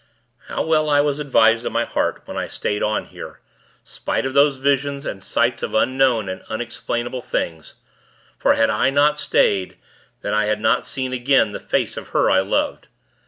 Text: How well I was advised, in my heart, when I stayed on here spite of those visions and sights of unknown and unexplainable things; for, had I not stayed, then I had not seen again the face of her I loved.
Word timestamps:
How 0.47 0.63
well 0.63 0.89
I 0.89 0.99
was 0.99 1.19
advised, 1.19 1.63
in 1.63 1.71
my 1.71 1.85
heart, 1.85 2.23
when 2.25 2.35
I 2.35 2.47
stayed 2.47 2.81
on 2.81 3.05
here 3.05 3.39
spite 3.83 4.25
of 4.25 4.33
those 4.33 4.57
visions 4.57 5.05
and 5.05 5.23
sights 5.23 5.61
of 5.61 5.75
unknown 5.75 6.27
and 6.27 6.41
unexplainable 6.49 7.21
things; 7.21 7.75
for, 8.35 8.55
had 8.55 8.71
I 8.71 8.89
not 8.89 9.19
stayed, 9.19 9.77
then 10.21 10.33
I 10.33 10.45
had 10.45 10.59
not 10.59 10.87
seen 10.87 11.13
again 11.13 11.51
the 11.51 11.59
face 11.59 11.97
of 11.97 12.07
her 12.07 12.31
I 12.31 12.39
loved. 12.39 12.87